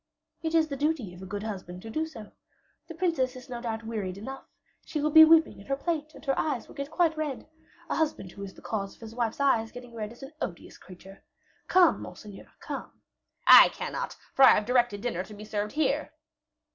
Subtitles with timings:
[0.41, 2.31] "It is the duty of a good husband to do so.
[2.87, 4.45] The princess is no doubt wearied enough;
[4.83, 7.47] she will be weeping in her plate, and here eyes will get quite red.
[7.87, 10.79] A husband who is the cause of his wife's eyes getting red is an odious
[10.79, 11.23] creature.
[11.67, 12.91] Come, monseigneur, come."
[13.45, 16.11] "I cannot; for I have directed dinner to be served here."